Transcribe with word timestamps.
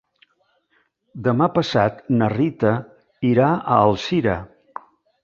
Demà 1.27 1.49
passat 1.57 1.99
na 2.21 2.29
Rita 2.37 2.71
irà 3.33 3.51
a 3.53 3.79
Alzira. 3.83 4.35